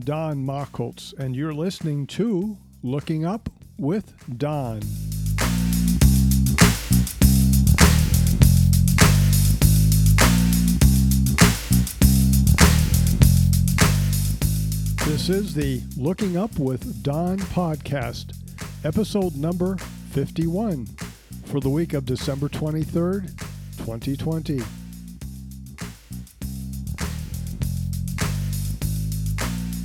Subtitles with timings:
[0.00, 4.80] Don Machholz, and you're listening to Looking Up with Don.
[15.06, 18.34] This is the Looking Up with Don podcast,
[18.84, 19.76] episode number
[20.12, 20.86] 51
[21.44, 23.28] for the week of December 23rd,
[23.76, 24.79] 2020.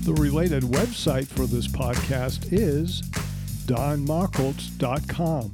[0.05, 3.01] The related website for this podcast is
[3.65, 5.51] donmachholz.com.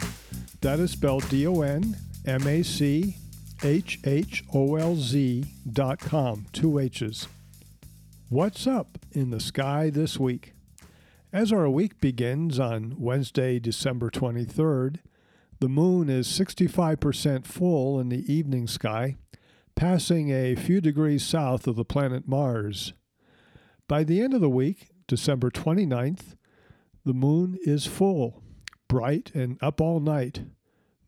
[0.60, 3.16] That is spelled D O N M A C
[3.64, 7.30] H H O L Z dot com, two H's.
[8.28, 10.52] What's up in the sky this week?
[11.32, 14.98] As our week begins on Wednesday, December 23rd,
[15.62, 19.16] the moon is 65% full in the evening sky,
[19.76, 22.92] passing a few degrees south of the planet Mars.
[23.92, 26.36] By the end of the week, December 29th,
[27.04, 28.42] the moon is full,
[28.88, 30.44] bright, and up all night.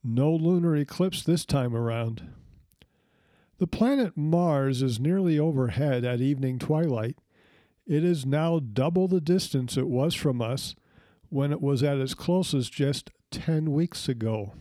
[0.03, 2.27] No lunar eclipse this time around.
[3.57, 7.15] The planet Mars is nearly overhead at evening twilight.
[7.87, 10.75] It is now double the distance it was from us
[11.29, 14.55] when it was at its closest just 10 weeks ago.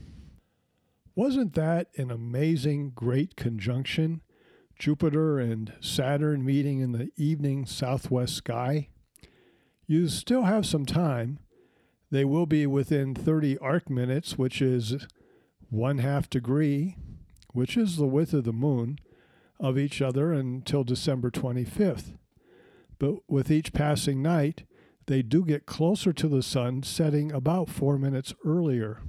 [1.16, 4.20] Wasn't that an amazing great conjunction?
[4.82, 8.88] Jupiter and Saturn meeting in the evening southwest sky.
[9.86, 11.38] You still have some time.
[12.10, 15.06] They will be within 30 arc minutes, which is
[15.70, 16.96] one half degree,
[17.52, 18.98] which is the width of the moon,
[19.60, 22.16] of each other until December 25th.
[22.98, 24.64] But with each passing night,
[25.06, 29.00] they do get closer to the sun, setting about four minutes earlier.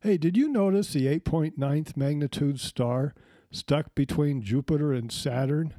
[0.00, 3.14] Hey, did you notice the 8.9th magnitude star
[3.50, 5.74] stuck between Jupiter and Saturn.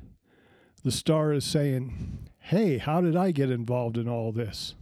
[0.83, 4.75] The star is saying, Hey, how did I get involved in all this?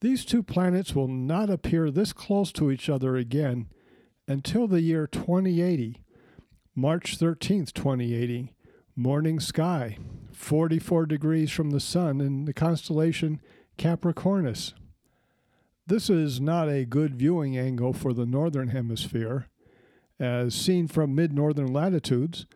[0.00, 3.68] These two planets will not appear this close to each other again
[4.28, 6.02] until the year 2080,
[6.74, 8.52] March 13th, 2080,
[8.94, 9.98] morning sky,
[10.32, 13.40] 44 degrees from the sun in the constellation
[13.78, 14.74] Capricornus.
[15.86, 19.46] This is not a good viewing angle for the northern hemisphere
[20.18, 22.46] as seen from mid northern latitudes,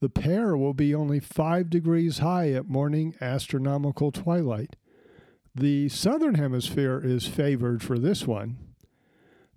[0.00, 4.76] the pair will be only 5 degrees high at morning astronomical twilight.
[5.54, 8.58] The southern hemisphere is favored for this one,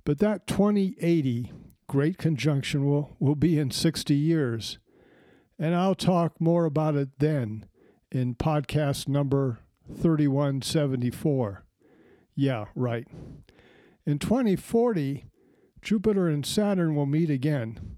[0.05, 1.51] but that 2080
[1.87, 4.77] great conjunction will, will be in 60 years.
[5.57, 7.65] And I'll talk more about it then
[8.11, 9.59] in podcast number
[9.89, 11.63] 3174.
[12.35, 13.07] Yeah, right.
[14.05, 15.25] In 2040,
[15.87, 17.95] Jupiter and Saturn will meet again,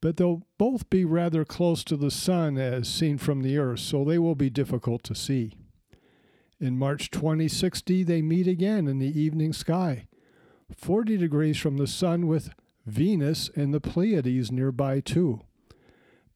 [0.00, 4.04] but they'll both be rather close to the Sun as seen from the Earth, so
[4.04, 5.56] they will be difficult to see.
[6.58, 10.08] In March 2060, they meet again in the evening sky,
[10.76, 12.50] 40 degrees from the Sun, with
[12.84, 15.42] Venus and the Pleiades nearby too.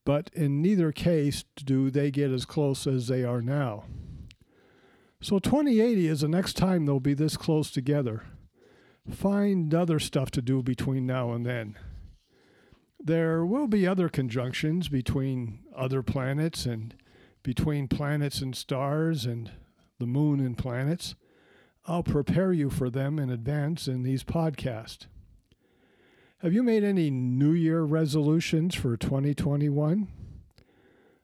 [0.05, 3.87] But in neither case do they get as close as they are now.
[5.21, 8.23] So 2080 is the next time they'll be this close together
[9.11, 11.77] find other stuff to do between now and then.
[12.99, 16.95] There will be other conjunctions between other planets and
[17.43, 19.51] between planets and stars and
[19.99, 21.17] the moon and planets.
[21.87, 25.07] I'll prepare you for them in advance in these podcasts.
[26.39, 30.09] Have you made any New Year resolutions for 2021?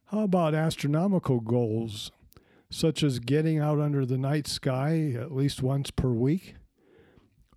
[0.06, 2.11] How about astronomical goals,
[2.71, 6.55] such as getting out under the night sky at least once per week?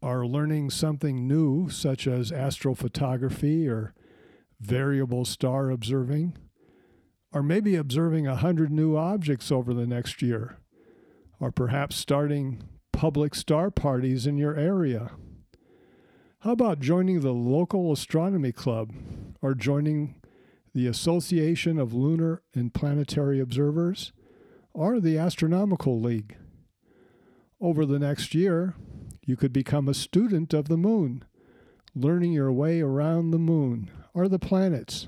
[0.02, 3.94] Are learning something new, such as astrophotography or
[4.60, 6.38] variable star observing,
[7.32, 10.58] or maybe observing a hundred new objects over the next year,
[11.40, 15.12] or perhaps starting public star parties in your area.
[16.40, 18.92] How about joining the local astronomy club
[19.42, 20.16] or joining
[20.74, 24.12] the Association of Lunar and Planetary Observers
[24.74, 26.38] or the Astronomical League?
[27.60, 28.76] Over the next year,
[29.24, 31.24] you could become a student of the moon,
[31.96, 35.08] learning your way around the moon or the planets.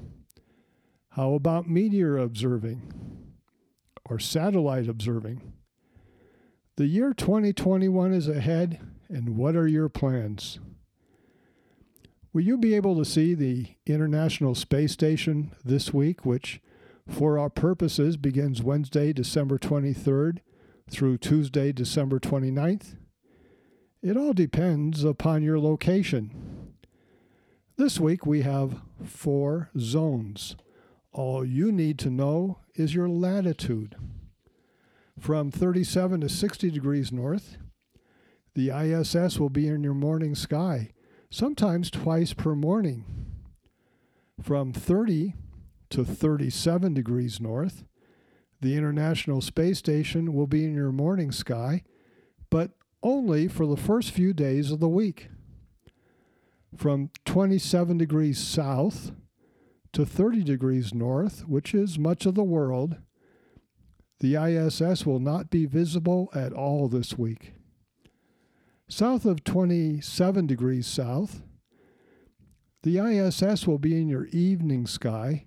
[1.10, 3.33] How about meteor observing
[4.06, 5.54] or satellite observing?
[6.75, 8.80] The year 2021 is ahead,
[9.10, 10.60] and what are your plans?
[12.33, 16.62] Will you be able to see the International Space Station this week, which,
[17.07, 20.39] for our purposes, begins Wednesday, December 23rd
[20.89, 22.95] through Tuesday, December 29th?
[24.04, 26.74] It all depends upon your location.
[27.78, 30.58] This week we have four zones.
[31.14, 33.96] All you need to know is your latitude.
[35.18, 37.56] From 37 to 60 degrees north,
[38.56, 40.90] the ISS will be in your morning sky,
[41.30, 43.06] sometimes twice per morning.
[44.42, 45.34] From 30
[45.92, 47.86] to 37 degrees north,
[48.60, 51.84] the International Space Station will be in your morning sky,
[52.50, 52.72] but
[53.04, 55.30] only for the first few days of the week.
[56.76, 59.12] From 27 degrees south
[59.92, 62.98] to 30 degrees north, which is much of the world,
[64.20, 67.54] the ISS will not be visible at all this week.
[68.88, 71.44] South of 27 degrees south,
[72.84, 75.46] the ISS will be in your evening sky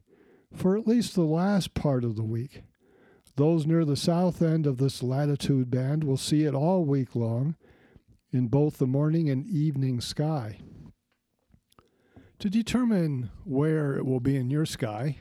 [0.55, 2.62] for at least the last part of the week.
[3.37, 7.55] Those near the south end of this latitude band will see it all week long
[8.33, 10.61] in both the morning and evening sky.
[12.38, 15.19] To determine where it will be in your sky,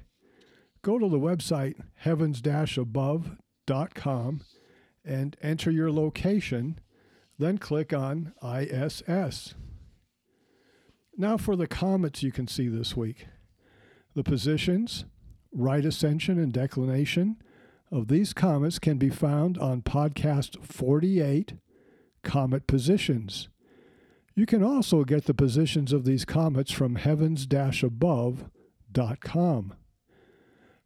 [0.82, 2.42] go to the website heavens
[2.78, 4.42] above.com
[5.04, 6.80] and enter your location,
[7.38, 9.56] then click on ISS.
[11.18, 13.28] Now for the comets you can see this week.
[14.14, 15.04] The positions,
[15.52, 17.38] right ascension, and declination
[17.92, 21.54] of these comets can be found on podcast 48,
[22.24, 23.50] Comet Positions.
[24.36, 27.48] You can also get the positions of these comets from heavens
[27.84, 29.74] above.com.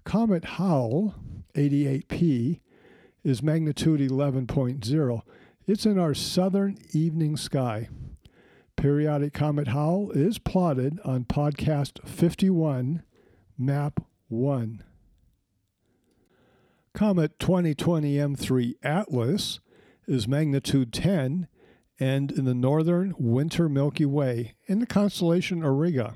[0.04, 1.16] Comet Howell
[1.56, 2.60] 88P
[3.24, 5.22] is magnitude 11.0.
[5.68, 7.90] It's in our southern evening sky.
[8.75, 13.04] Periodic Comet Howell is plotted on podcast 51,
[13.57, 14.00] map
[14.30, 14.84] 1.
[17.00, 19.62] Comet 2020 M3 Atlas
[20.06, 21.48] is magnitude 10
[21.98, 26.16] and in the northern winter Milky Way in the constellation Auriga.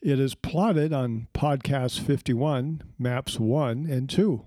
[0.00, 4.46] It is plotted on podcast 51, maps 1 and 2.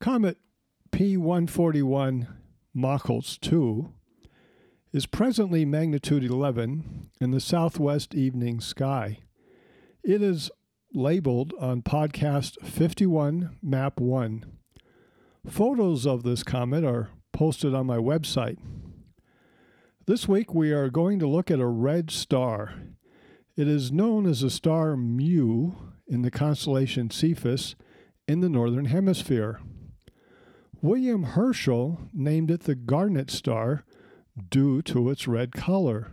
[0.00, 0.38] Comet
[0.90, 2.26] P141
[2.76, 3.92] Machholz 2
[4.92, 9.20] is presently magnitude 11 in the southwest evening sky.
[10.02, 10.50] It is
[10.96, 14.46] labeled on podcast 51, map 1.
[15.46, 18.56] Photos of this comet are posted on my website.
[20.06, 22.72] This week we are going to look at a red star.
[23.58, 25.72] It is known as a star Mu
[26.08, 27.76] in the constellation Cepheus
[28.26, 29.60] in the northern hemisphere.
[30.80, 33.84] William Herschel named it the Garnet Star
[34.48, 36.12] due to its red color.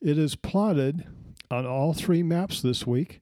[0.00, 1.06] It is plotted
[1.50, 3.20] on all three maps this week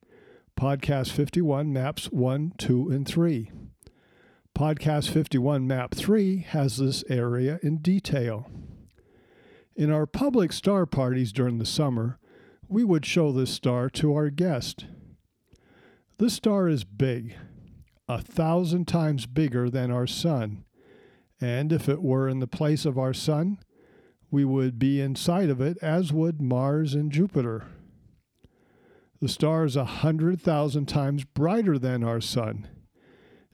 [0.59, 3.51] Podcast 51 maps 1, 2, and 3.
[4.57, 8.49] Podcast 51 map 3 has this area in detail.
[9.75, 12.21] In our public star parties during the summer,
[12.69, 14.87] we would show this star to our guest.
[16.19, 17.35] This star is big,
[18.09, 20.65] a thousand times bigger than our sun,
[21.41, 23.59] and if it were in the place of our sun,
[24.31, 27.65] we would be inside of it, as would Mars and Jupiter.
[29.25, 32.69] The star is a hundred thousand times brighter than our sun.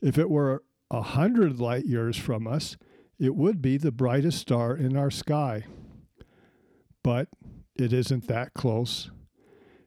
[0.02, 2.76] If it were a hundred light years from us,
[3.20, 5.66] it would be the brightest star in our sky.
[7.04, 7.28] But
[7.76, 9.12] it isn't that close.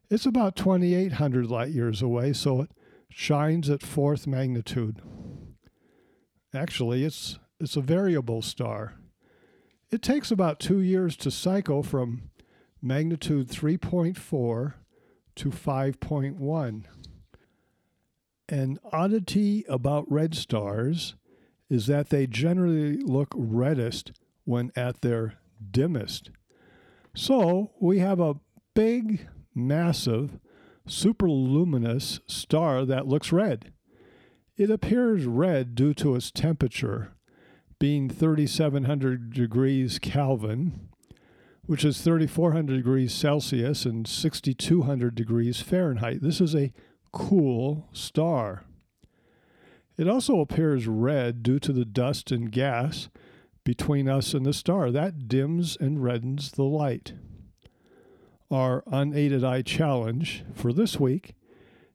[0.10, 2.72] It's about 2,800 light years away, so it
[3.10, 5.02] shines at fourth magnitude.
[6.54, 8.94] Actually, it's, it's a variable star.
[9.92, 12.30] It takes about two years to cycle from
[12.82, 14.76] magnitude 3.4
[15.36, 16.84] to 5.1.
[18.50, 21.16] An oddity about red stars
[21.70, 24.12] is that they generally look reddest
[24.46, 25.36] when at their
[25.72, 26.30] dimmest.
[27.16, 28.36] So we have a
[28.74, 30.40] big, massive,
[30.88, 33.72] superluminous star that looks red.
[34.58, 37.14] It appears red due to its temperature,
[37.80, 40.90] being 3700 degrees Kelvin,
[41.66, 46.22] which is 3,400 degrees Celsius and 6,200 degrees Fahrenheit.
[46.22, 46.74] This is a
[47.12, 48.66] cool star.
[49.98, 53.10] It also appears red due to the dust and gas
[53.64, 54.92] between us and the star.
[54.92, 57.14] That dims and reddens the light.
[58.52, 61.36] Our unaided eye challenge for this week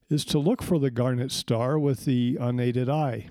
[0.08, 3.28] is to look for the garnet star with the unaided eye.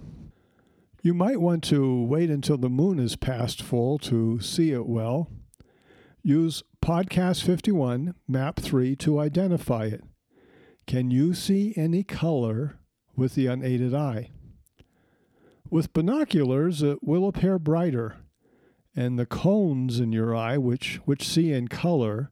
[1.01, 5.32] You might want to wait until the moon is past full to see it well
[6.24, 10.04] Use Podcast 51, Map 3 to identify it.
[10.86, 12.80] Can you see any color
[13.16, 14.32] with the unaided eye?
[15.70, 18.18] With binoculars, it will appear brighter,
[18.96, 22.32] and the cones in your eye, which, which see in color,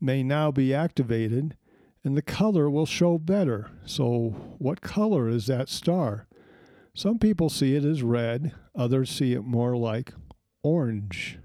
[0.00, 1.56] may now be activated,
[2.04, 3.70] and the color will show better.
[3.84, 6.26] So, what color is that star?
[6.94, 10.12] Some people see it as red, others see it more like
[10.62, 11.38] orange.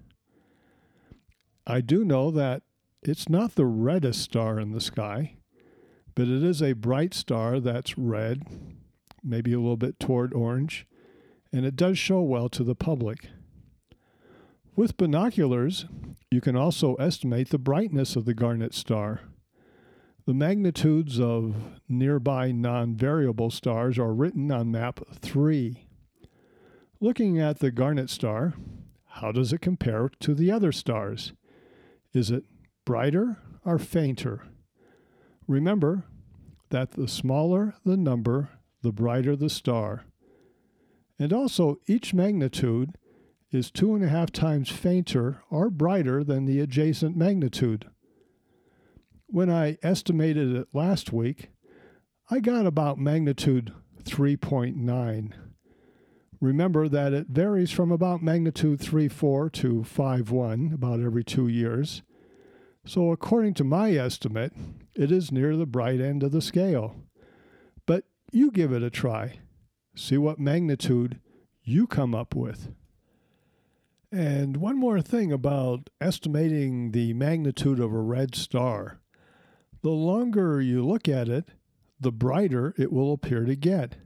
[1.68, 2.64] I do know that
[3.04, 5.38] it's not the reddest star in the sky,
[6.16, 8.44] but it is a bright star that's red,
[9.24, 10.88] maybe a little bit toward orange,
[11.52, 13.28] and it does show well to the public.
[14.76, 15.86] With binoculars,
[16.32, 19.22] you can also estimate the brightness of the garnet star.
[20.26, 21.56] The magnitudes of
[21.90, 25.88] nearby non variable stars are written on map 3.
[27.00, 28.54] Looking at the garnet star,
[29.06, 31.34] how does it compare to the other stars?
[32.14, 32.44] Is it
[32.86, 34.44] brighter or fainter?
[35.48, 36.06] Remember
[36.70, 38.50] that the smaller the number,
[38.82, 40.06] the brighter the star.
[41.20, 42.96] And also, each magnitude
[43.52, 47.90] is two and a half times fainter or brighter than the adjacent magnitude.
[49.28, 51.50] When I estimated it last week,
[52.30, 55.34] I got about magnitude 3.9.
[56.42, 62.02] Remember that it varies from about magnitude 3.4 to 5.1 about every two years.
[62.84, 64.52] So, according to my estimate,
[64.96, 66.96] it is near the bright end of the scale.
[67.86, 69.42] But you give it a try.
[69.96, 71.20] See what magnitude
[71.64, 72.74] you come up with.
[74.12, 79.00] And one more thing about estimating the magnitude of a red star.
[79.84, 81.50] The longer you look at it,
[82.00, 83.98] the brighter it will appear to get.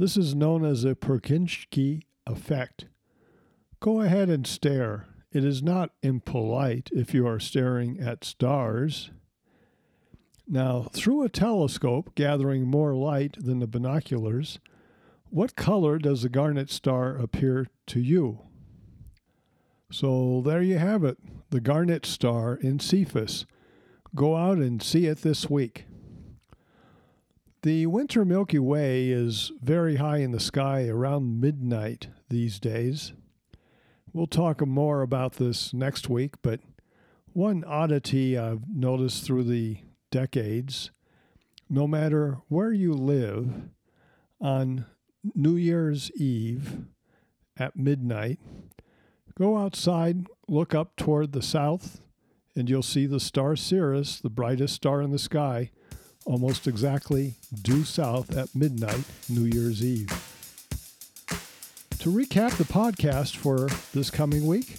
[0.00, 2.86] This is known as a Purkinje effect.
[3.80, 5.08] Go ahead and stare.
[5.30, 9.10] It is not impolite if you are staring at stars.
[10.48, 14.58] Now, through a telescope gathering more light than the binoculars,
[15.28, 18.38] what color does the garnet star appear to you?
[19.92, 21.18] So there you have it,
[21.50, 23.44] the garnet star in Cepheus.
[24.14, 25.84] Go out and see it this week.
[27.62, 33.12] The winter Milky Way is very high in the sky around midnight these days.
[34.14, 36.60] We'll talk more about this next week, but
[37.34, 39.76] one oddity I've noticed through the
[40.10, 40.90] decades
[41.68, 43.68] no matter where you live,
[44.40, 44.86] on
[45.34, 46.86] New Year's Eve
[47.58, 48.40] at midnight,
[49.38, 52.00] go outside, look up toward the south,
[52.56, 55.70] and you'll see the star Sirius, the brightest star in the sky,
[56.30, 60.08] almost exactly due south at midnight, New Year's Eve.
[61.98, 64.78] To recap the podcast for this coming week,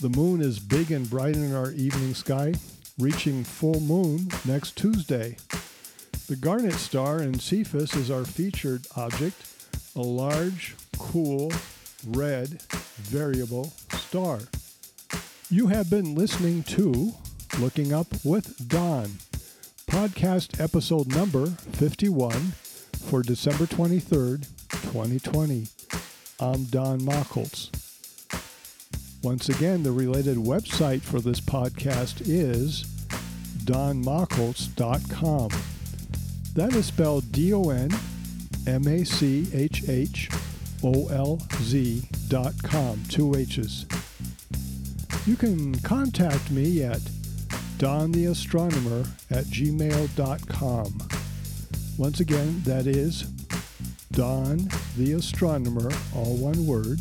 [0.00, 2.52] the moon is big and bright in our evening sky,
[2.98, 5.36] reaching full moon next Tuesday.
[6.28, 9.46] The garnet star in Cepheus is our featured object,
[9.96, 11.50] a large, cool,
[12.06, 12.60] red,
[12.98, 14.40] variable star.
[15.48, 17.14] You have been listening to
[17.58, 19.10] Looking Up with Don,
[19.86, 22.32] podcast episode number 51
[23.08, 25.66] for December 23rd, 2020.
[26.40, 27.70] I'm Don Machholz.
[29.22, 32.84] Once again, the related website for this podcast is
[33.64, 35.50] donmachholz.com.
[36.54, 37.90] That is spelled D O N
[38.66, 40.28] M A C H H
[40.82, 43.86] O L Z dot com, two H's.
[45.26, 47.00] You can contact me at
[47.78, 51.08] dontheastronomer at gmail.com.
[51.98, 53.22] Once again, that is
[54.12, 57.00] Don the Astronomer, all one word,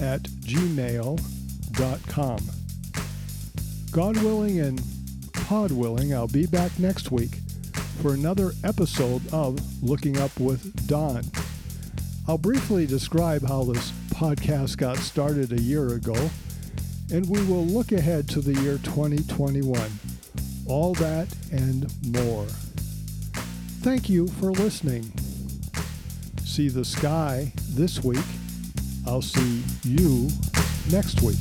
[0.00, 1.18] at gmail.com.
[3.90, 4.82] God willing and
[5.32, 7.36] pod willing, I'll be back next week
[8.02, 11.22] for another episode of Looking Up with Don.
[12.28, 16.30] I'll briefly describe how this podcast got started a year ago
[17.12, 19.90] and we will look ahead to the year 2021.
[20.66, 21.92] All that and
[22.24, 22.46] more.
[23.82, 25.12] Thank you for listening.
[26.44, 28.24] See the sky this week.
[29.06, 30.28] I'll see you
[30.90, 31.38] next week.